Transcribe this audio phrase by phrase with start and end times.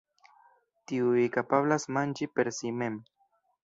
[0.93, 3.03] Tiuj kapablas manĝi per si mem.